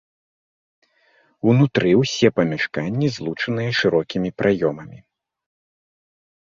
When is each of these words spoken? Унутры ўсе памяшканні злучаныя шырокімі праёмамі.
Унутры 1.53 1.89
ўсе 2.01 2.27
памяшканні 2.39 3.07
злучаныя 3.19 3.71
шырокімі 3.83 4.29
праёмамі. 4.39 4.97